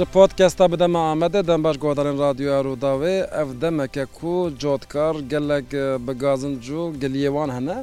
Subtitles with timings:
[0.00, 5.66] ji podkesta bideme Amedê dem baş guhdarên radyoya Rûdawê ev demeke ku cotkar gelek
[6.08, 7.78] bigazin cû giliyêwan hene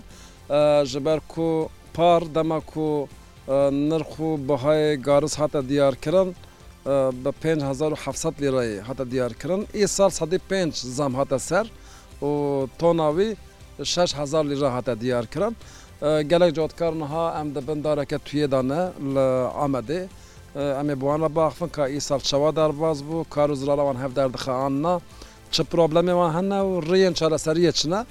[0.85, 3.07] ji ber ku par dema ku
[3.89, 6.35] nirx û bihayê garis hate diyarkirin
[7.25, 11.71] bi 5700 lirayê hate diyarkirin ê sal sedî 5 zam hate ser
[12.21, 12.27] û
[12.79, 13.35] tonavî
[13.79, 15.55] 6 lira hate diyarkirin
[16.27, 18.81] gelek cotkarniha em dibin dareke tuyê dane
[19.15, 19.19] li
[19.65, 20.05] Amedê
[20.79, 24.95] ئەمێ بوانە باخفن کە ئیسەر چەوادار باز بوو کار و زراوان هەفدار دخەاننا
[25.53, 28.01] چ پرۆبلەمێوان هەنە و ڕێن چارەسەریە چنە.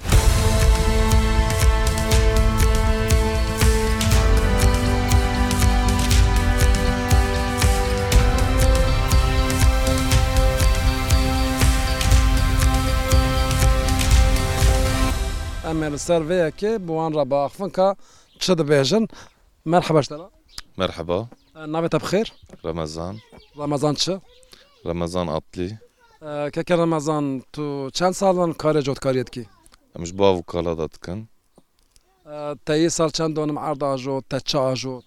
[15.67, 17.87] ئەمێ لەسەر وەیەکێ بوان ڕە باخفن کە
[18.41, 19.03] چ دەبێژن
[19.71, 20.27] مەرحەبەشتەلا
[20.79, 21.19] مەرحەبە.
[21.73, 22.27] ناوێتە بخێر
[22.65, 23.15] ڕەمەزان
[23.59, 24.05] ڕەمەزان چ؟
[24.87, 25.69] ڕەمەزان ئاتلی
[26.55, 27.63] کەکە ڕەمەزان تو
[27.97, 29.45] چەند ساڵان کارێ جۆتکاریەتکی؟
[29.93, 31.19] ئەمش باو کاڵادا دکەن؟
[32.67, 34.97] تەیە ساڵ چەند دۆنم ئارداژۆ تەچە ئاژۆ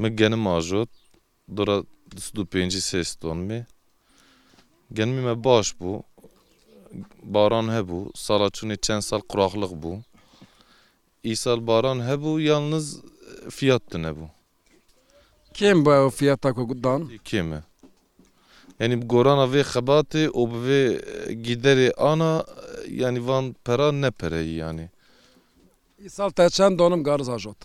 [0.00, 0.90] من گەنم ئاژۆت
[1.56, 1.76] دوڕە
[2.36, 3.60] دو پێنجی سێستۆنمێ
[4.96, 5.90] گەنمی me baş bû
[7.34, 9.92] baran hebû sala çûnê çend sal quraxliq bû
[11.32, 12.86] îsal baran hebû yalnız
[13.56, 14.26] fiyat tune bû
[15.58, 17.60] کێم بە ئەوفیاتاکە گودان کێمە
[18.82, 20.82] ینی گۆرانە vê xebatê û bi vê
[21.46, 22.32] gîderê ana
[23.02, 24.86] yanî van pera nepereyî yanî
[26.08, 27.60] Îsal te çend donim gariz ajot.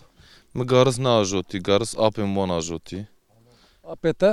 [0.56, 3.00] Mi gariz neajotî gariz apên wan ajotî.
[3.92, 4.30] Apê te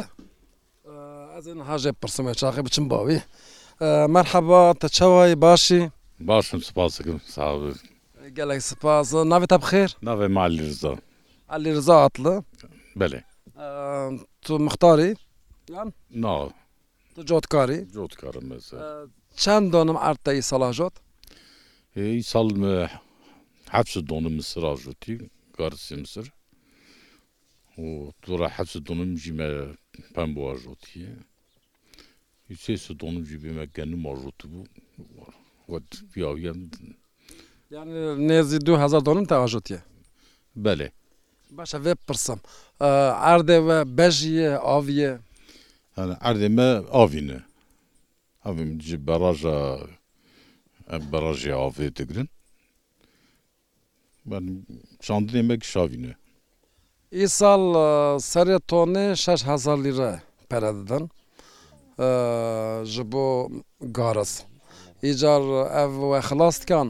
[1.37, 3.17] ez ên hajê pirsim me çaxê biçim bavî.
[4.15, 5.79] Merheba te çewayî başî?
[6.29, 7.47] Başim spasikim sağ
[8.37, 9.89] Gelek spas navê te bixêr?
[10.09, 10.93] Navê me Alî Rza.
[11.55, 12.33] Alî Rza atlı?
[13.01, 13.21] Belê.
[14.45, 15.09] Tu mixtarî
[16.23, 16.33] Na
[17.15, 18.65] Tu cotkarî cotkarim mez
[19.41, 20.95] Çend donim erteyî sala jot?
[21.93, 22.75] Hey sal me
[23.75, 25.13] hepsi donim misra jotî
[25.57, 26.27] garsî misir
[28.21, 29.49] Tu re hepsi donim jî me
[30.13, 31.13] pem bu jotiye
[32.49, 34.61] Yüse su donim jî me genim marjotu bû
[36.13, 36.53] piyaviye
[37.75, 37.93] Yani
[38.29, 39.81] nêzî du hezar donim te ajotiye
[40.65, 40.87] Belê
[41.57, 42.39] باشە vê pirsim
[43.31, 45.11] erdê we bejîye aviye
[46.27, 46.67] erdê me
[47.03, 47.39] avîne
[48.49, 49.57] Avim ji beraja
[51.11, 52.29] berajê avê digirin
[54.29, 54.43] ben
[55.05, 56.13] çandinê me şavîne
[57.23, 57.61] Îsal
[58.31, 60.11] serê tonê şeş hezar lîre
[60.49, 61.03] pere didin
[62.91, 63.25] ji bo
[63.97, 64.33] garis
[65.09, 65.43] îcar
[65.85, 66.87] ev we xilas dikan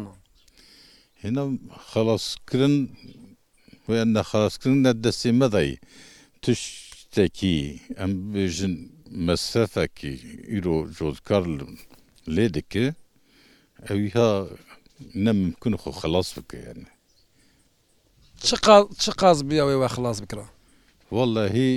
[1.22, 1.44] Hêna
[1.92, 2.76] xelaskirin
[3.92, 5.72] وێن نەخواستکردنە دەستی مەدەی
[6.44, 7.58] تشتێکی
[8.00, 8.76] ئەم بێژن
[9.28, 10.14] مەسەفەکی
[10.52, 11.44] ئیرۆ جۆزکار
[12.36, 12.88] لێ دکە
[13.88, 14.30] ئەوی ها
[15.26, 16.80] نەمکن خۆ خلاص بکەێن
[19.04, 20.46] چ قاز بیاوێ خلاص بکرا
[21.16, 21.72] واللهی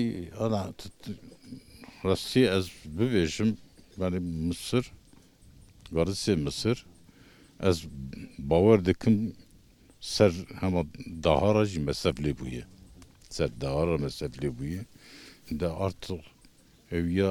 [2.06, 3.50] ڕاستی ئەس ببێژم
[3.98, 4.82] بەێ مسر
[5.94, 6.76] گەڕسێ مسر
[7.64, 7.76] ئەس
[8.48, 9.16] باوەەر دەکەم
[10.12, 10.32] سەر
[10.62, 10.82] هەمە
[11.25, 12.62] داهاڕژی مەسەف لێ بووە
[13.37, 14.82] سەر داهاڕە مەسەف لێ بووە
[15.60, 16.20] دا ئارتڵ
[16.92, 17.31] ئەوە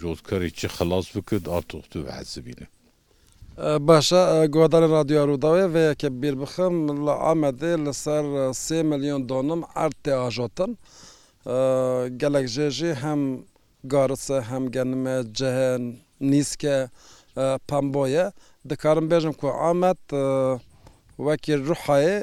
[0.00, 2.66] جۆزکەری چی خلاص بکرد ئارتۆخت و حەسبینە
[3.88, 4.22] باشە
[4.54, 6.74] گۆداری رادیۆڕووداوێ vەیەکە بیر بخم
[7.06, 8.22] لە ئامەدێ لەسەر
[8.64, 10.72] سێ میلیۆن دۆنم ئارتێ ئاژۆتن
[12.22, 13.20] gelek jêjî hem
[13.92, 15.82] garise hem genime cehen
[16.30, 16.78] nîske
[17.68, 18.26] pemboye
[18.70, 20.02] dikarim bêjim ku amet
[21.24, 22.16] وەکی ڕحایێ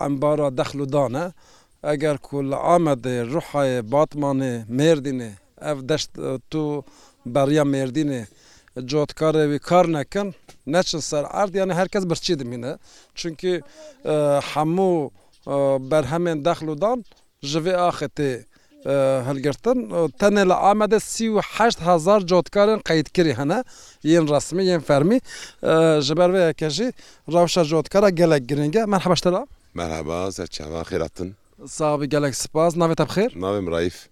[0.00, 1.24] ئەمبارا دەخلودانە
[1.86, 5.30] ئەگەر کو لە ئامەدێ ڕحایێ باتمانێ مردینێ
[5.64, 6.10] ئەف دەشت
[6.50, 6.62] تو
[7.34, 8.22] بەریا مردینێ
[8.92, 10.28] cotkarevî kar nekin
[10.74, 12.72] neçin ser erd yani herkes birçî dimîne
[13.18, 13.52] çünkü
[14.52, 14.92] hemû
[15.90, 16.98] berhemên dexlodan
[17.48, 18.32] ji vê axetê
[19.28, 19.78] هەلگرتن
[20.20, 23.58] تەنێ لە ئامادە سیهزار جۆتکارن قیتکری هەنا
[24.12, 25.18] یەن ڕسمی یەن فەرمی
[26.06, 26.88] ji ber vê yekejî
[27.32, 31.32] rewşa jotkara gelek giringe me hebeştela Merhaba zerçava xêratin
[31.66, 34.08] Sabî gelek spas navê te bixêr Navê Raif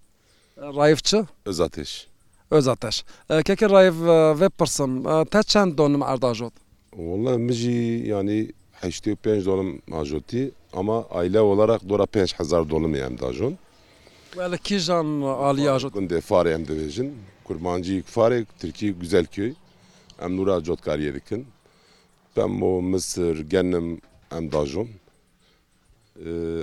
[0.59, 2.07] Raif çi Öz ateş
[2.51, 3.05] Öz ateş
[3.45, 3.95] Keke Raif
[4.41, 4.91] vê pirsim
[5.25, 6.53] te çend donim erda jot
[6.97, 8.51] Valla min jî yanî
[8.83, 13.55] heştî û pênc donim majotî ama aile olarak dora pênc hezar dolim em dajon.
[14.37, 15.07] Wele kîjan
[15.49, 17.09] aliya gundê farê e, em dibêjin
[17.45, 19.53] Kurmancî farek Tirkî güzelköy
[20.25, 21.43] em nûra cotkariyê dikin
[22.35, 24.01] Pem o Misir genim
[24.37, 24.89] em dajom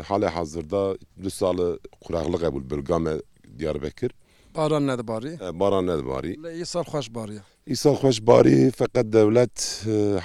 [0.10, 0.84] Hale hazirda
[1.24, 1.68] du salı
[2.06, 3.16] quraqlı qebul bilgame
[3.60, 4.12] diyarbekir
[4.56, 6.32] Baran nedibarî Baran nedibarî
[6.64, 7.42] îsal xweş bariye
[7.74, 9.60] Îsal xweş barî feqet devlet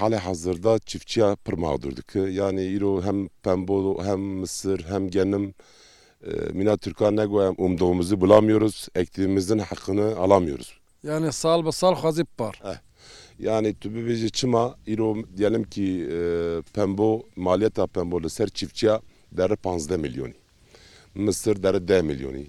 [0.00, 5.54] hale hazirda çiftçiya pir mağdur dike yani îro hem pembo hem Misir hem genim
[6.52, 8.88] mina Türkan negoyam umduğumuzu bulamıyoruz.
[8.94, 10.72] Ektiğimizin hakkını alamıyoruz.
[11.02, 12.60] Yani sal be sal hazip var.
[12.64, 12.74] Eh.
[13.38, 16.18] Yani tübü bizi çıma iro diyelim ki e,
[16.74, 19.00] pembo maliyeta pembo li ser çiftçiya
[19.32, 20.34] deri 15 milyoni.
[21.14, 22.46] Mısır deri 10 milyoni.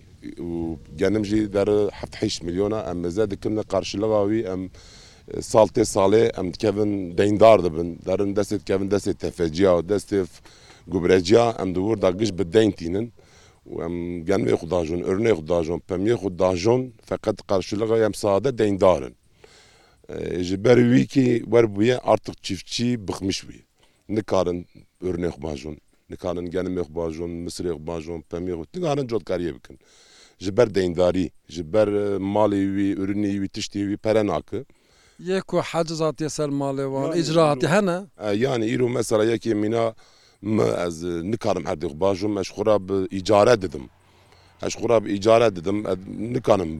[0.98, 1.90] Genim jî deri
[2.24, 4.70] 7 milyona em meze dikimle karşılığa wî em
[5.42, 10.26] saltê salê em dikevin deyndar dibin derin destê dikevin destê tefeciya û destê
[10.88, 13.14] gubreciya em di wir da giş bi deyn tînin.
[13.66, 19.14] em genmê xu dajon örnê xu dajon pemiyê xu dajon feqet qarşılığa em sade deyndarın.
[20.48, 23.60] ji ber wî ki werbuye artık çiftçi bıxmış wî.
[24.18, 24.60] Nikarin
[25.08, 25.76] örnê xbajon,
[26.10, 29.80] nikarin genmê xbajon, misrê xbajon, pemiyê xu nikarin cotkariye bikin.
[30.44, 31.88] Ji ber deyndarî, ji ber
[32.36, 34.66] malê wî ürünî wî tiştî wî pere nakı.
[35.20, 37.98] Yek ku hecizatiye ser malê wan icraatî hene?
[38.46, 39.94] Yani îro mesela yekê mîna
[40.88, 43.86] ez nikarim herdî bajm eş xura bi îcare didim
[44.68, 45.78] eş xura bi îcare didim
[46.36, 46.72] nikanim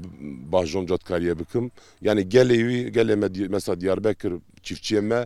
[0.54, 1.66] bajom catkariye bikim
[2.08, 4.34] yani gelê wî gelê me mesela diyarbekir
[4.64, 5.26] çiftçiye me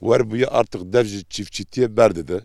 [0.00, 2.40] werbuye artık dev ji çiftçitiye berdidi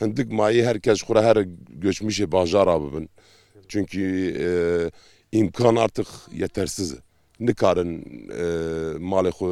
[0.00, 1.36] hindik mayî herkes xura her
[1.82, 3.10] göçmişê bajara bibin
[3.68, 4.00] çünkü
[4.46, 4.48] e,
[5.38, 6.94] imkan artık yetersiz
[7.40, 7.98] nikarin
[8.30, 8.42] e,
[9.10, 9.48] malê xu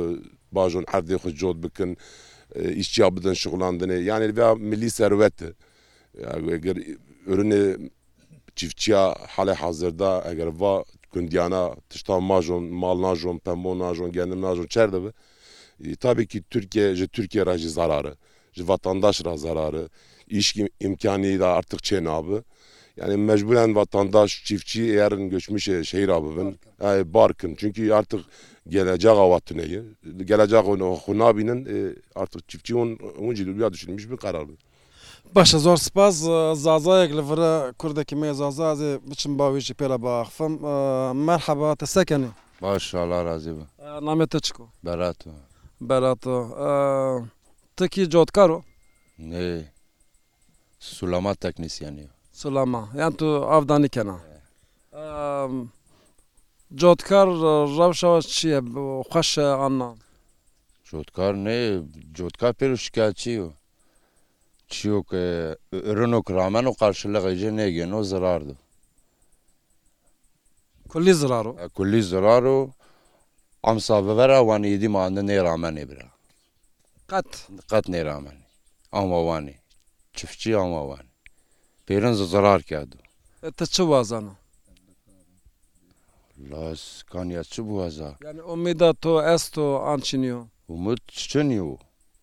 [0.52, 1.96] bajon herdê xu cod bikin e,
[2.54, 5.52] işçiya bidin şuğlandını yani veya milli servetti
[6.24, 6.76] yani, eğer
[7.26, 7.78] ürünü
[8.56, 14.96] çiftçiya hale hazırda eğer va kundiyana tiştan majon mal najon pembo najon kendim najon çerde
[15.04, 15.10] bi
[15.90, 18.16] e, tabii ki Türkiye ji Türkiye rajı zararı
[18.52, 19.88] ji vatandaş ra zararı
[20.28, 22.44] iş imkanı da artık çenabı
[22.96, 26.56] yani mecburen vatandaş çiftçi eğer göçmüş şehir abı ben
[26.86, 28.20] yani barkın çünkü artık
[28.68, 29.82] geleceğe vatineyi,
[30.24, 31.58] geleceğe onu hunabinin
[32.14, 34.52] artık çiftçiyon onca dünya düşünmüş bir kararlı.
[35.34, 36.16] Başa zor spas
[36.66, 38.78] zazayek li vira kurdekî me zaza ez
[39.10, 40.54] biçim bavê jî pêra baxfim
[41.26, 42.28] merheba te sekenî.
[42.60, 43.64] Maşallah razî be.
[43.84, 44.54] Namê te çi
[44.84, 45.16] Berat
[45.80, 46.22] Berat
[47.76, 48.62] Tikî cotkar o?
[49.18, 49.64] Ne
[50.80, 52.06] Sulama teknisyenî.
[52.32, 54.16] Sulama yan tu avdanî kena.
[56.76, 57.26] جۆتکار
[57.76, 58.58] ڕەوشەوە چییە
[59.10, 59.90] خەشە ئەنا
[60.92, 61.60] جۆتکار نێ
[62.16, 63.50] جۆتکار پێ شکاچیوە
[64.72, 65.08] چیۆک
[65.98, 68.56] ڕنۆ کرامان و قارشە لە غەیجە نێگەنەوە زراردە
[70.92, 72.58] کولی زرار و کولی زرار و
[73.66, 76.10] ئەمسا بەبەرە وانیدی ماندە نێرامەێ برا
[77.10, 77.30] قەت
[77.70, 78.46] قەت نێرامەنی
[78.94, 79.56] ئەمەوانی
[80.16, 81.06] چفچی ئەمەوان
[81.86, 82.98] پێرن زرار کادو
[83.58, 84.34] تە چ وازانە
[86.50, 88.10] ڕاستکانیا چ بوازە
[88.48, 90.40] ئۆمیدا تۆ ئەستۆ ئاچنیۆ
[90.72, 90.98] ومت
[91.30, 91.72] چنی و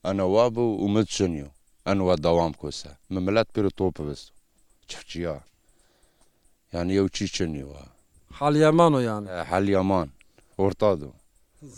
[0.05, 1.49] ئەنەوا بوو ومت چنی و
[1.87, 4.27] ئەنوا داوام کۆسە مملەت پێ تۆ ببست
[4.89, 5.35] چفچیا
[6.73, 7.81] یان ئەو چی چنیوە
[8.39, 10.07] حالیەمان و یان حالیەمان
[10.61, 11.13] وەرتا دوو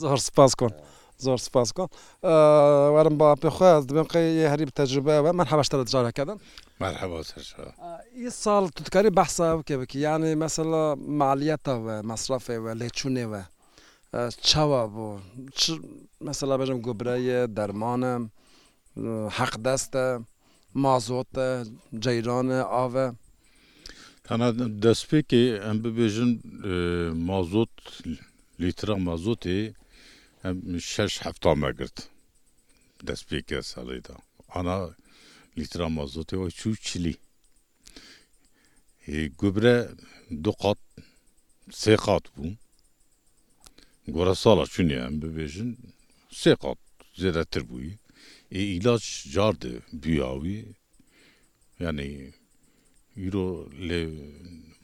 [0.02, 0.74] زۆر سپاس کۆن.
[1.26, 1.86] زۆر سپاسکۆ
[2.96, 6.38] وەرم با پێخواز دەبێم قی هەری تەجربەوە من هەبشتە لە جارەکەدن
[8.18, 10.84] ئی ساڵ تکاری بەحسا بکێ بکی یانی مەسەلا
[11.20, 13.42] مالیەتەوە مەصرفێوە لێچونێوە
[14.48, 15.08] چاوە بۆ
[16.28, 18.22] مەسەلا بەژم گوبرەیە دەرمانم
[19.38, 20.06] حەق دەستە
[20.84, 21.48] مازۆتە
[22.04, 23.06] جەیرانە ئاە
[24.26, 24.48] تەنە
[24.84, 26.32] دەستپێکی ئەم ببێژن
[27.30, 27.76] مازۆت
[28.62, 29.62] لیترا مازۆتی
[30.92, 31.98] شش هەفتا مەگرت
[33.08, 34.16] دەست پێکە ساڵیدا
[34.54, 34.78] ئانا
[35.58, 37.16] لیترا مازۆتەوە چوو چلی
[39.42, 39.78] گوبرە
[40.44, 40.80] دو قات
[41.82, 42.50] سێ قات بوو
[44.16, 45.70] گۆرە ساڵە چونە ئەم ببێژن
[46.42, 46.80] سێ قات
[47.22, 47.94] زێرەتر بووی
[48.72, 49.64] ئیلاج جارد
[50.02, 50.58] بیاوی
[51.84, 52.12] ینی
[53.20, 53.48] ئیرۆ
[53.88, 54.02] لێ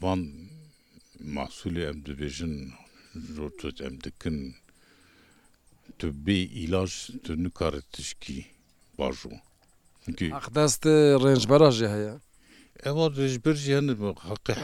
[0.02, 0.22] وان
[1.36, 2.54] ماسوولێ ئەم دەبێژن
[3.36, 3.48] ڕۆ
[3.84, 4.38] ئەم دکن
[5.98, 6.92] tu bê îlaj
[7.24, 8.40] tu nikare tişkî
[8.98, 9.30] bajo
[10.58, 10.84] dest
[11.26, 12.16] rêjbera jî heye
[12.90, 13.72] Ewa rêjbir jî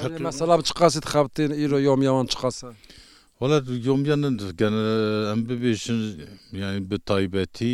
[0.02, 2.68] heqi mesela bi çiqasî dixebtên îro yomyawan çiqase
[3.40, 3.58] Wala
[3.88, 4.84] yomyanin gene
[5.34, 6.02] em bibêjin
[6.64, 7.74] yani bi taybetî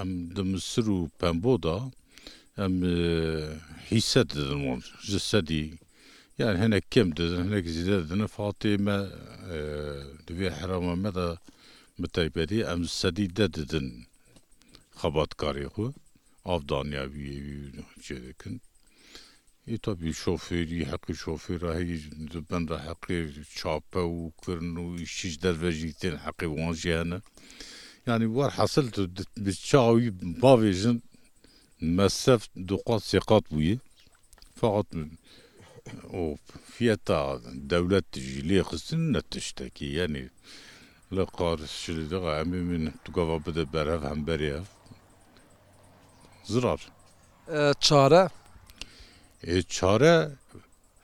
[0.00, 1.76] em di misir û pemboda
[2.64, 2.94] em e,
[3.90, 5.64] hîse didin wan ji sedî
[6.40, 8.98] yani hinek kim didin hinek zîde dine fatê me
[9.56, 9.58] e,
[10.26, 11.28] divê herama me de
[12.02, 13.88] بتایبەتی ئەم سەدی دەددن
[15.00, 15.86] خەباتکاری خو
[16.48, 18.54] ئافدانیاویکن
[19.84, 21.96] تابی شۆفێری حەقی شۆفێراهی
[22.48, 23.20] بەندە حەقی
[23.58, 24.86] چاپە و کردن و
[25.16, 27.18] شیش دەربەژی تێن حەقی وانژیانە
[28.08, 28.86] ینی وەر حەسل
[29.70, 30.10] چاوی
[30.42, 30.98] باێژن
[31.96, 33.76] مەسەف دوقات سێقات بووە
[34.60, 34.86] فقط
[36.74, 37.22] فیتا
[37.70, 40.24] دەولەت ژی لێ خستن نەتشتێکی یعنی
[41.14, 44.50] لە قارشلی دەغا ئەمی من توگەوا بدە بەرەف هەم بەرێ
[46.52, 46.80] زرار
[47.86, 48.22] چارە
[49.76, 50.14] چارە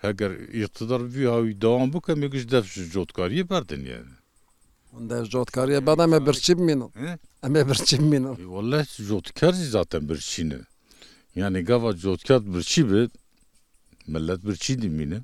[0.04, 3.98] هەگەر ئیقتدار ڤیاوی داوام بکەم ێکش دەفش جۆتکاریە بەردنە
[5.32, 6.80] جۆتکاریە بەدەمە برچی بمێن
[7.44, 10.60] ئەمێ برچی بمێن وەلە جۆتکەری زاتەن برچینە
[11.40, 13.10] یعنی گاوا جۆتکات برچی بێت
[14.12, 15.20] ملت برچی دیمینە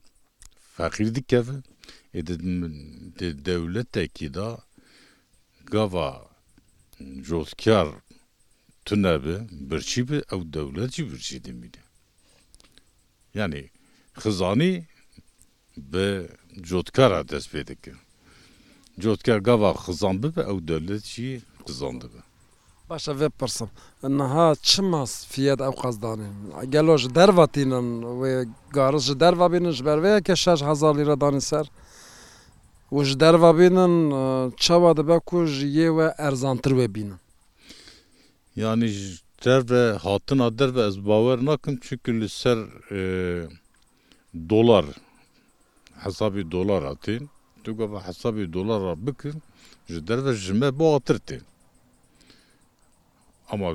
[0.76, 1.40] فەقیر دیکەە
[3.46, 4.48] دەولەتێکی دا
[5.70, 6.26] gava
[7.28, 7.88] cotkar
[8.84, 9.36] tu nebe
[9.70, 11.82] birçî bi ew dewlet jî birçî dimîne
[13.40, 13.62] yani
[14.22, 14.74] xizanî
[15.92, 16.06] bi
[16.68, 17.92] cotkara dest pê dike
[19.02, 21.30] cotkar gava xizan bibe ew dewlet jî
[21.68, 22.20] xizan dibe
[22.90, 23.68] Başa vê pirsim
[24.18, 26.30] niha çimas fiyed ew qezdanê
[26.74, 27.86] gelo ji dervatînin
[28.20, 31.66] wê garis ji derva bînin ji ber vê yeke şer hezar lîre danî ser
[32.94, 33.94] وش دەرڤبینن
[34.64, 37.18] چاوا دەبە کوژ یێوە ئەرزانتر وێبینن
[38.56, 38.90] ینی
[39.48, 42.58] derve hatina derve ez bawer nakim çünkü li ser
[42.92, 42.98] e,
[44.50, 44.84] dolar
[46.04, 47.16] hesabî dolar hatî
[47.64, 49.42] tu ve hesabî dolara bikin
[49.90, 51.38] ji derve ji me bu hattir tê
[53.50, 53.68] ama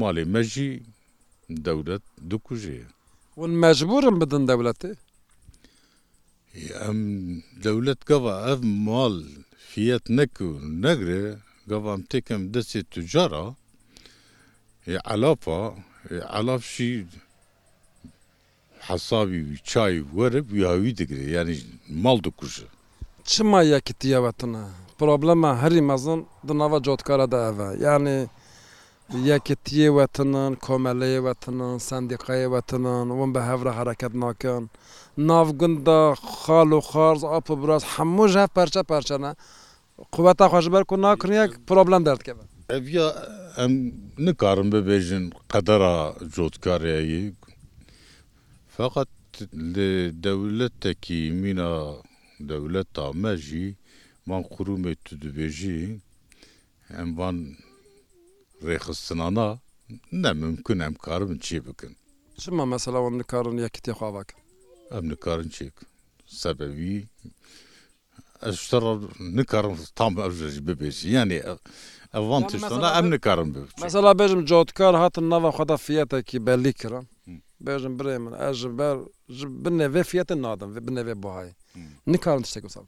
[0.00, 0.82] malê me jî
[1.50, 2.82] dewlet dikujê
[3.36, 4.96] hûn mecburin bidin dewletê
[6.80, 7.00] ئەم
[7.64, 9.14] دەولەت گەڵە ئەف ماڵ
[9.72, 10.50] فەت نەکو
[10.84, 11.24] نەگرێ
[11.70, 13.44] گەڵام تێکم دەچێت توجارە
[15.10, 15.60] علاپا
[16.36, 16.94] علاپشی
[18.88, 21.58] حەساوی چای وەرە ویاوی دەگرێت ینی
[22.02, 22.68] ماڵ دەکوژە
[23.30, 24.64] چما یەکی تیاوەتنە
[24.98, 28.16] پرۆبلەمە هەری مەزن دناوە جۆتکارە داەوە یعنی
[29.30, 34.62] یەکێتیە وەتنان کۆمەلەیە وەتنان سندیقەیە وەتنان وم بە هەورە حرەکەت ناکەن
[35.28, 36.00] ناوگوندا
[36.40, 39.30] خاڵ و خارز ئاپ و براز هەموو ژە پەرچە پەرچەنە
[40.14, 42.36] قوەتە خۆشبەر و ناکردنیەک پرۆبلم دەردکەن
[42.72, 43.06] ئەڤیا
[43.58, 43.72] ئەم
[44.26, 45.94] نکارم ببێژن قەدەرا
[46.34, 47.22] جۆتکاریایی
[48.76, 49.10] فقط
[50.24, 51.70] دەولەتێکی مینە
[52.50, 53.68] دەولەت تا مەژی
[54.28, 55.82] مان قرومێت تو دبێژی
[56.98, 57.36] ئەموان
[58.68, 59.48] ڕێخستنانە
[60.22, 61.92] نەممکن ئەم کارم چی بکن
[62.44, 64.38] شما مەسەلا ئەم نکارن یەکتی خواواکە
[64.94, 65.74] ئەم نکارن چێک
[66.42, 66.98] سەبەوی
[69.38, 71.38] نکارم تام ئەژ ببێژی یعنی
[72.14, 77.06] ئەوان تشتانە ئەم نکارم ب مەسەلا بێژم جۆتکار هاتن نەوە خدا فەتێکی بەلی کرم
[77.66, 78.96] بێژم برێ من ئەژ بەر
[79.62, 81.54] بنەوێ فەتە نادم بنەوێ بۆهایی
[82.12, 82.86] نکارن تشتێک ساڵ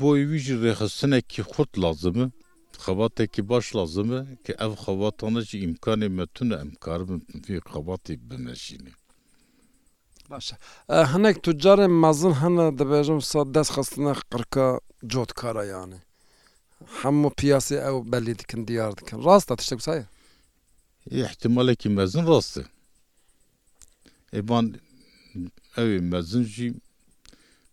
[0.00, 2.26] بۆی ویژی ڕێخستنێکی خوت لازمە
[2.76, 8.14] xebateke baş lazim e ki ev xebatan ji imkanê me tune em karbin vê xebatê
[8.28, 8.92] bimeşîne.
[11.12, 14.80] hinek tucarê mezin hene dibêjim sa destxistina qirka
[15.12, 15.98] cotkara yani.
[17.00, 19.18] Hemû piyasê ew belê dikin diyar dikin.
[19.24, 20.04] Rast tiştek say?
[21.10, 22.62] Ehtimalekî mezin rast e.
[24.38, 24.64] Êban
[25.78, 26.68] ew mezin jî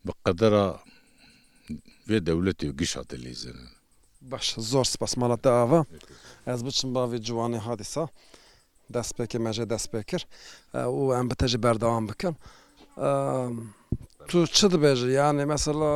[0.05, 0.65] bi qedera
[2.09, 3.74] vê dewletê gişa dilêzenin.
[4.31, 5.79] باش زۆر سپاسمانە داوا
[6.49, 8.05] ئەس بچم باوی جوانی حادیسا
[8.95, 10.25] دەست پێکی مەژێ دەست پێ کرد
[10.97, 12.35] و ئەم بتەژی بەردەوام بکەم
[14.29, 15.91] تو چ دبێژی یانی مەسەلا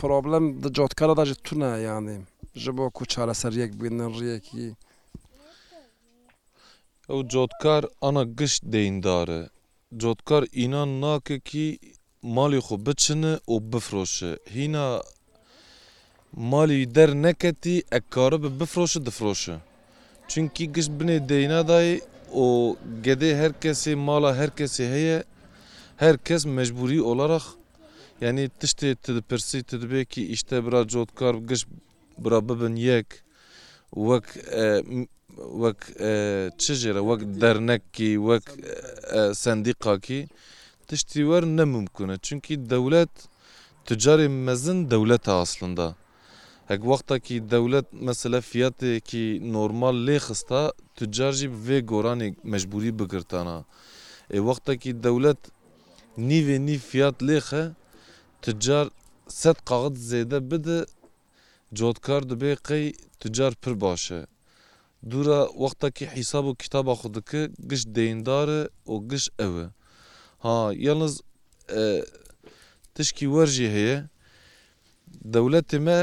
[0.00, 2.24] پرۆبلم دجۆتکارە داژی تونە یانیم
[2.64, 4.68] ji بۆ کو چارەسەر یەک بینن ڕیەکی
[7.10, 9.40] ئەو جۆتکار ئەە گشت دەیندارە
[10.02, 11.66] جۆتکار ئینان ناکەکی
[12.36, 14.86] ماڵی خۆ بچنە و بفرۆشە هینا
[16.34, 19.56] مالی دەر نەکەتی ئەکارە بە بفرۆشە دفرۆشە
[20.30, 21.92] چونکی گشت بنێ دەینادای
[22.34, 22.48] ئۆ
[23.04, 25.18] گەدێ هەر کەسێ ماڵە هەر کەسێ هەیە
[26.02, 27.46] هەر کەس مەجبوری ئۆلارەخ
[28.22, 31.66] یعنی تشتێ تدپرسی تدبێکی ئیشتە برا جۆتکار گشت
[32.22, 33.08] برا ببن یەک
[34.08, 34.26] وەک
[35.62, 35.80] وەک
[36.62, 38.46] چژێرە وەک دەرنەکی وەک
[39.42, 40.20] سندی قاکی
[40.88, 43.14] تشتی وەر نەممکنە چونکی دەولەت
[43.88, 45.88] تجارێ مەزن دەولەتە ئاسلندا
[46.70, 50.62] هەک وەختێکی دەولەت مەسلە فیاتێکی نۆرمال لێ خستا
[50.98, 53.58] تجارجی vê گۆرانی مەجبوری بگرتانە
[54.36, 55.40] ê wextekî dewlet
[56.28, 57.62] nîvê nî fiyat lêxe
[58.44, 58.86] ticar
[59.40, 60.78] sed qağit zêde bide
[61.78, 62.84] cotkar dibe qey
[63.20, 64.20] ticar pir baş e
[65.10, 69.66] dura wextekî hîsab û kitaba xwe dike giş deyndar e û giş ew e
[70.44, 71.14] ha yalnız
[72.94, 73.98] tişkî wer jî heye
[75.34, 76.00] dewletê me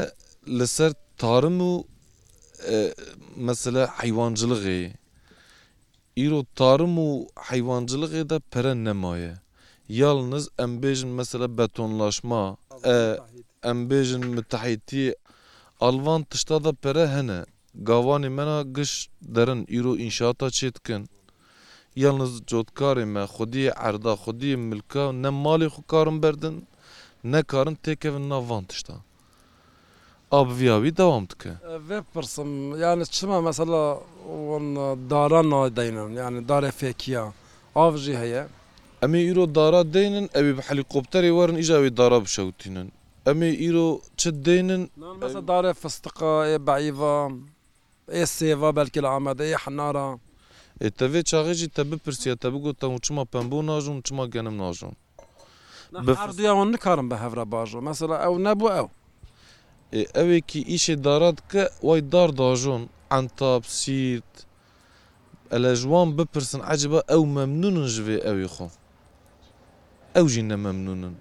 [0.58, 0.90] لەسەر
[1.22, 1.72] تارم و
[3.48, 4.80] مەسلە حیوانجلغێ
[6.20, 7.10] ئیرۆ تارم و
[7.48, 9.34] حیوانجلغێدا پەرە نەمایە
[10.00, 12.44] یاڵنز ئەمبێژن مەسلە بەتۆنلاشما
[13.66, 15.04] ئەمبێژن متحیتی
[15.82, 17.38] ئالوان تشتادا پەرە هەنە
[17.88, 19.00] گاوانی مەنا گشت
[19.34, 21.02] دەرن ئیرۆ ئینشاتا چێتکن
[22.02, 26.56] یاڵنز جۆتکارێ مە خودی عەردا خودی ملکە نە ماڵی خوکارم بردن
[27.32, 29.00] نەکارن تێکەون ناوان تشتان
[30.36, 31.50] ئابڤیاوی داوام بکە
[31.88, 33.98] vê pirsim yani çima mesela
[34.50, 34.76] wan
[35.10, 37.32] dara nadeynin yani darê fêkiya
[37.74, 38.46] av jî heye
[39.02, 42.88] ئەمێ ئیرۆ دارا دێنن ئەوی بە حلیقۆپتەری وەرن ئیژاوی دارا بشەوتینن
[43.26, 44.82] ئەمێ ئیرۆ چ دێنن
[45.50, 46.98] دارێ فستقا ێ بەعیڤ
[48.14, 50.06] ئێ سێڤ بەلکی لە ئامادە ێ حنارە
[50.82, 54.92] ئێتەvê çaxêjî te bipirsiye te bigot ew çima pembo najom çima genim najom
[56.22, 58.88] Erduya wan nikarim bi hevra bajom mesela ew nebû ew
[59.92, 62.82] ئەوێکی ئیشێ دارات کە وای دار داژۆن
[63.14, 64.34] ئەتاب سیرت
[65.52, 68.68] ئەلە ژوان بپرسن عجبە ئەو مەمنونن ژێ ئەوی خۆ
[70.14, 71.14] ئەو ژین نەمەمنونن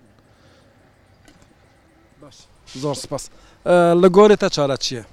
[2.81, 3.23] زۆر سپاس
[4.01, 5.03] لە گۆرێ تا چارە چییە؟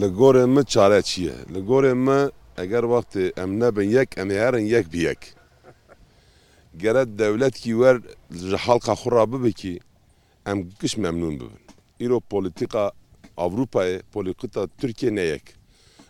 [0.00, 2.18] لە گۆرە من چارە چییە؟ لە گۆرێ مە
[2.58, 5.22] ئەگەر وەختێ ئەم نەبن یەک ئەمێهارن یەک بیەک
[6.82, 7.96] گەرە دەولەتکی وەر
[8.64, 9.74] حڵقا خوڕا ببکی
[10.46, 11.58] ئەم گشت مەمنون ببن
[11.98, 12.92] îro politika
[13.36, 15.42] Avrupayê polîkta Tirkiye neyek.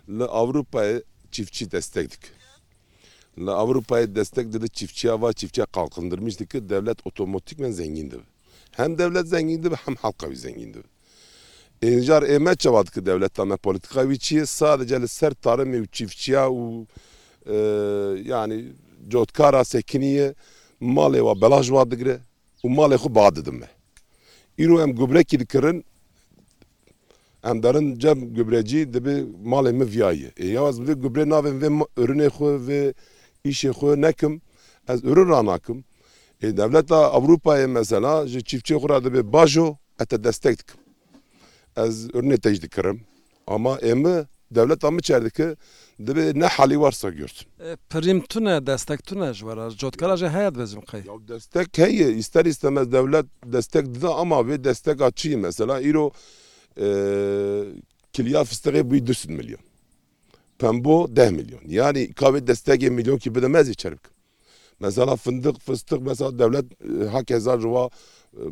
[0.08, 2.22] Li Avrupayê çiftçi destek dik.
[3.38, 8.14] Li Avrupayê destek didi çiftçiya va çiftçiya kalkındırmış dikir devlet otomatikmen zengindi.
[8.70, 10.78] Hem devlet zengindi hem halka wî zengindi.
[11.82, 16.44] Êncar ême çeva dikir devleta me politika wî çiye sadece li ser tarım û çiftçiya
[16.46, 16.86] û
[17.54, 17.56] e,
[18.28, 18.64] yani
[19.08, 20.34] cotkara sekiniye
[20.82, 22.18] malê wa belaj wa digire
[22.64, 23.68] û malê xu badidim me.
[24.62, 25.84] îro em gubrekî dikirin
[27.50, 29.14] em derin cem gubrecî dibe
[29.52, 31.68] malê min viyaye e yaz bi gubre navên vê
[32.02, 32.82] ürünê xwe vê
[33.50, 34.32] îşê xwe nekim
[34.88, 35.84] ez ürün ranakim
[36.42, 40.80] e devleta Avrupayê mesela ji çiftçê xura dibe bajo ete destek dikim
[41.76, 43.00] ez ürünê tej dikirim
[43.46, 45.56] ama êmi devleta min çerdike
[46.06, 47.36] دەبێت نەحالی وەرسە گرت
[47.90, 54.38] پرریمتونە دەستێکتونە ژوەرە جۆتکەلاژە هەیە بەزم قی دەستێک هەیە ئیسەر ئستەمە دەولەت دەستێک ددا ئەما
[54.46, 56.06] بێت دەستێکا چی مەسەلا ئیرۆ
[58.14, 59.64] کلیا فستەقێ بووی دو میلیۆن
[60.60, 64.02] پمبۆ ده میلیۆن یانی کاوێت دەستێکی میلیۆکی بدە مەزی چرک
[64.82, 66.66] مەسەلا فندق فستق مەسا دەولەت
[67.14, 67.84] هەکهزار ژوا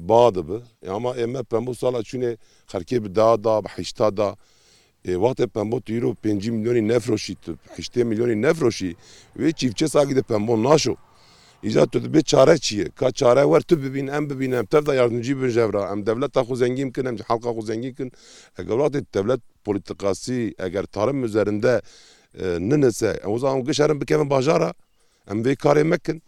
[0.08, 2.32] با دەبە ئەما ئێمە پەمبوو ساڵە چونێ
[2.72, 4.30] خەرکێ بدادا بە حیشتادا
[5.14, 7.34] وقتی پمبو تیرو 5 میلیۆنی نفرۆشی
[7.78, 8.90] هشت میلیۆنی نفرۆشی
[9.40, 10.94] وێ چیفچە ساگی دە پمبۆ ناشو
[11.64, 15.82] ئیجا تو دەبێت چارە چییە کا چارە وەر تو ببین ئەم ببینم تەفدا یاردنجی بژێرا
[15.90, 18.08] ئەم دەولت تا خوزەنگیم کن ئەم حڵقا خوزەنگی کن
[18.58, 21.72] ئەگە وڵاتی دەولت پلیتقاسی ئەگەر تارم مزەرندە
[22.70, 24.70] ننسە ئەوزان گەشارم بکەم باژارە
[25.28, 26.18] ئەم بێ کارێ مەکن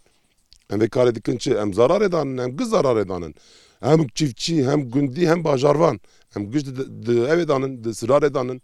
[0.70, 3.34] ئەم بێ کارێ دکن چ ئەم زارارێدانن ئەم گزارارێدانن.
[3.80, 6.66] hem çiftçi hem gundî hem bajarvan hem güç
[7.06, 8.62] evê danin di sirarê danin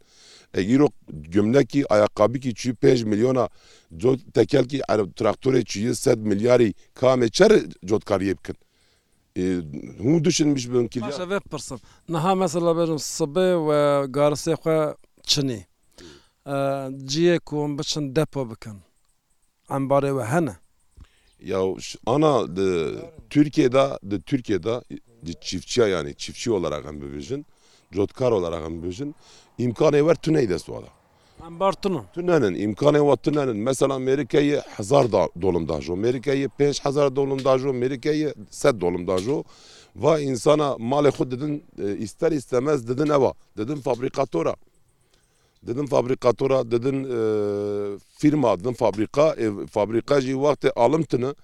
[0.55, 3.49] îro gümnekî ayakkabikî çî pêj milyona
[3.97, 7.53] cot tekelkî erb traktorê çiye sed milyarî kamê çer
[7.87, 8.57] cotkariyê bikin
[10.05, 11.01] hûn düşünmüş bin ki
[11.31, 13.81] ve pirsin niha mesela berim sibê we
[14.19, 15.67] garisê xwe çinî
[17.11, 18.77] ciyê ku hûn biçin depo bikin
[19.69, 20.57] embarê we hene
[21.45, 21.59] ya
[22.07, 22.47] ana
[23.31, 24.83] Türkiye'da de Türkiye'da
[25.33, 27.47] çiftçiye yani çiftçi olarak hem bebejin,
[27.93, 29.15] cotkar olarak hem bebejin
[29.59, 30.87] imkanı var tüney de suada.
[31.43, 32.05] Ambar tunu.
[32.15, 33.57] Tünenin imkanı var tünenin.
[33.57, 39.45] Mesela Amerika'yı hazar da, dolum dajı, Amerika'yı peş hazar dolum dajı, Amerika'yı set dolum dajı.
[39.97, 41.65] Ve insana mali xud dedin
[41.99, 44.55] ister istemez dedin eva, dedin fabrikatora.
[45.63, 47.09] Dedin fabrikatora, dedin e,
[48.19, 51.35] firma, dedin fabrika, e, fabrika jî vakti alım tını.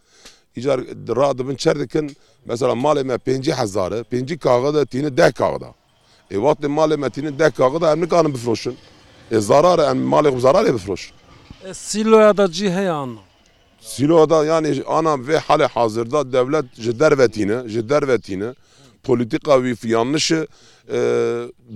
[0.56, 0.78] ئیجار
[1.18, 2.06] ڕادبن چەر دکن
[2.48, 5.70] مەسەلا مالێ me پێنجی هەزارە پێنجی کاغدا تینە ده کاغدا
[6.34, 8.74] ئێواتێ مالێ مەتینە ده کاغدا ئەم نکانم بفرۆشن
[9.36, 11.02] ێ زارارە ئەم مالێ زارارێ بفرۆش
[11.88, 13.10] سیلۆدا جی هەیەیان
[13.92, 18.50] سیلۆدا یانی ئاام vê حالێ حاضردا دەولەت ji dervetîne ji dervetîne
[19.02, 20.46] politikaî fiyanişi
[20.92, 20.98] e,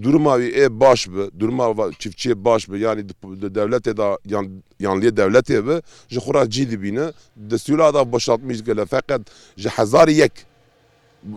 [0.03, 3.07] durmavî ê baş bi durma çiftçiye baş bi yani
[3.41, 4.19] devletê da
[4.81, 7.07] yan lê devletê bi ji xura cî dibîne
[7.51, 9.21] destûla da boşaltmış gele feqet
[9.57, 10.33] ji hezarî yek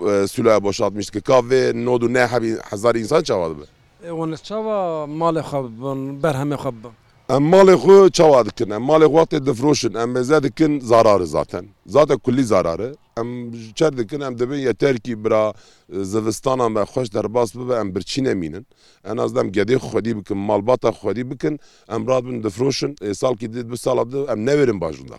[0.09, 3.63] e, sülaya boşaltmış ki kavê nodu ne hebî hezarî insan çava dibe
[4.07, 4.77] Ewan çava
[5.21, 6.91] malê xwe bin berhemê xwe bin
[7.29, 12.17] Em malê xwe çawa dikin em malê watê difroşin em meze dikin zararı zaten zaten
[12.17, 13.29] kullî zararı ئەم
[13.81, 15.43] چەر دکن ئەم دەبێت یە تەرکی برا
[16.11, 18.65] زەوستانان بە خۆش دەرباس ببە ئەم برچی نەمینن
[19.07, 21.55] ئەنا ئەم گەدەی خودی بکەم مالباتە خودی بکن
[21.91, 23.97] ئەمرات بن دفرۆشن ساڵکی دیت بساڵ
[24.31, 25.17] ئەم نەوێرم باشوندا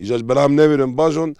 [0.00, 1.30] ئیژش بەام نەوێرم باشۆن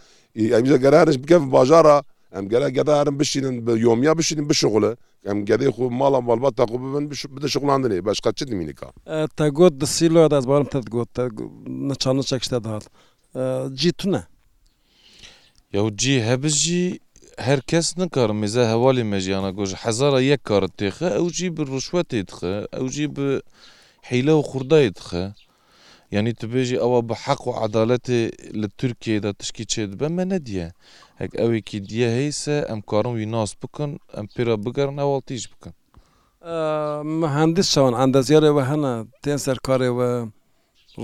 [0.54, 1.96] ئەمیژە گەرارش بکەف باژارە
[2.34, 4.92] ئەم گەلە گەدارم بشینن بە یۆمیا بشین بشغلە
[5.28, 7.04] ئەم گەدەی خو ماڵە مالبات تا ببن
[7.36, 8.88] بدە شغڵاندنێ باشقا چ میینیکا
[9.38, 11.10] تا گوت دسیلو دەستبارم تت گوت
[11.90, 12.86] نەچانە چەکشتە دەهات
[13.80, 14.20] جیتونە
[15.76, 16.84] Yaw cî hebijî
[17.46, 22.20] her kes nikar mêze hevalê mejiyana goji hezara yek kar têxe ew jî bi ruşwetê
[22.28, 23.28] dixe ew jî bi
[24.08, 25.22] heyla û xurdayê dixe
[26.16, 28.20] yanî tibêjî ewa bi heq û edaletê
[28.60, 30.66] li Türkiye da tişkî çê dibe me nediye
[31.20, 35.72] hek evekî diye hey se em karin wî nas bikin em pêra bigerin ewaltîj bikin
[37.22, 40.10] Mehendis şevan endeziyarê we hene tên serkarê we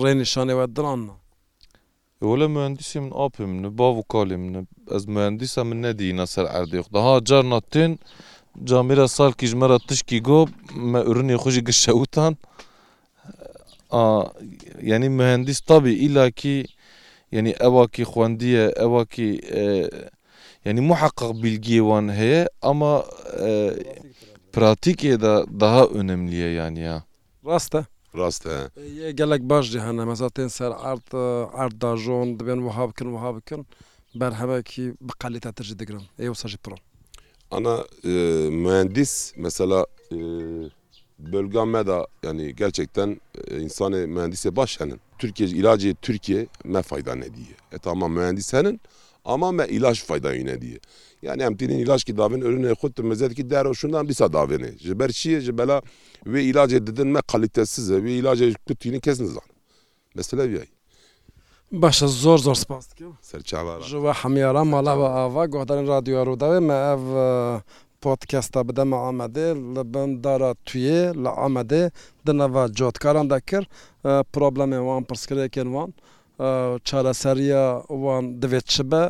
[0.05, 1.15] rênîşanê we diranna
[2.25, 7.05] ولا mühendisi min apê min bav kalê min ez mühendisa min nedîna ser erdê xda
[7.05, 7.99] ha carna tên
[8.67, 12.37] camêra salkî ji me ra tişkî got me ürünê xu jî gişewtan
[14.93, 16.65] yanî mühendis tabî îlakî
[17.33, 19.31] yanî evakî xwendiye evakî
[20.67, 22.93] yanî muheqq bilgiyê wan heye ama
[24.55, 26.99] pratikê de daha önemliye yani ya.
[27.47, 27.81] Rast e?
[28.19, 28.55] ڕاستە
[29.19, 31.09] گەلک باشی هەنە مەزاتێن سەر ئارد
[31.59, 33.61] ئاردداژۆن دەبێن وها بکن وها بکن
[34.21, 36.83] بەرهەمەکی بقالیتا ترژی دەگرن ئێوە سەژی پڕۆن
[37.53, 37.77] ئەنا
[38.65, 40.17] mühendis mesela e,
[41.19, 45.01] bölgenmeda yani gerçekten e, insanı mühendise başlanın.
[45.19, 47.55] Türkiye ilacı Türkiye me fayda ne diye.
[47.73, 48.81] E tamam mühendis henin
[49.25, 50.79] ama me ilaç fayda ne diye.
[51.25, 54.99] yani em tînin ilaç ki davin ürünê xud tu mezedkî dero şundan dîsa davinê ji
[54.99, 55.83] ber çiye ji bela
[56.27, 59.49] vê ilacê didin me qalitesiz e vê ilacê ku tînî kes nizan
[60.15, 60.71] mesele viyayî
[61.73, 63.07] Başa zor zor spas Ji
[63.99, 67.01] we hemyara mala ve ava gohdarên radyoya rodavê me ev
[68.01, 71.91] podkesta bide me Amedê li bin dara tuyê li Amedê
[72.27, 73.69] di neva cotkaran de kir
[74.35, 75.95] problemê wan pirskirekên wan
[76.89, 79.03] چارەسەریەوان دەوێت چ بە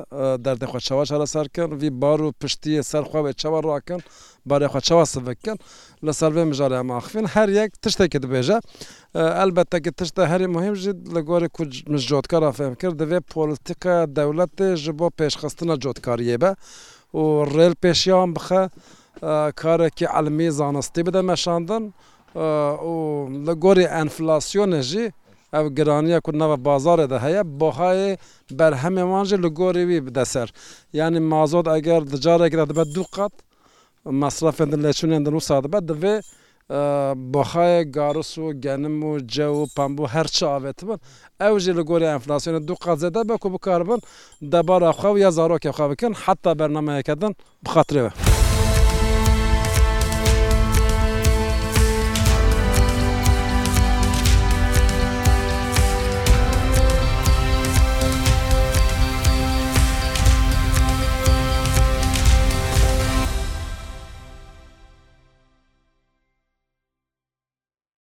[0.45, 4.01] دەردەخوا چاوا چارەسەرکەن وی بار و پشتی سەرخواوێت چاوە ڕاکەن
[4.49, 5.59] بارێخوا چاوا سبکەن
[6.07, 8.57] لە سەروێ مژارە ماخفین هەر یەک تشتێکی دەبێژە
[9.39, 15.09] ئەلبەتەکە تشتە هەری مهم ژیت لە گۆری کوژۆتکە ڕافێم کرد دەوێت پۆلتیکە دەوڵەتێ ژ بۆ
[15.19, 16.51] پێشخستنە جۆتکاریە بە
[17.21, 18.63] و ڕێل پێشیان بخە
[19.61, 21.85] کارێکی علمی زانستی بدە مەشاندن
[23.47, 25.09] لە گۆری ئەنفلاسیۆنەژی
[25.59, 28.11] ev giraniya ku nava bazarê de heye boxayê
[28.59, 30.49] berhemê wan jî li gorê wî bideser
[31.01, 33.33] yanî mazot eger di carekî de dibe du qat
[34.21, 36.19] mesrafên din lêçûnên din wisa dibe divê e,
[37.35, 41.01] boxayê garis û genim û ce û pembû her çi avêtibin
[41.47, 44.01] ew jî li gorê enflasyonê du qat zêde be ku bikaribin
[44.53, 47.33] debara xew ya zarokê xwe bikin heta bernameyeke din
[47.67, 48.34] bixatirê ve.